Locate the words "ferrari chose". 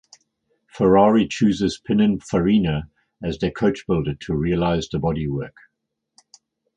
0.65-1.79